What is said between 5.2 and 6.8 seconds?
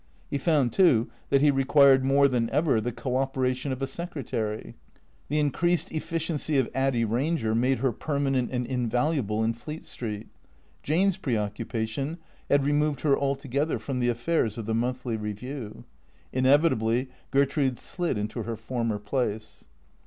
The increased efficiency of